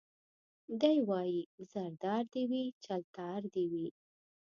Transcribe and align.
دی 0.81 0.97
وايي 1.09 1.41
زردار 1.71 2.23
دي 2.33 2.43
وي 2.51 2.63
چلتار 2.85 3.41
دي 3.53 3.63
وي 3.71 3.87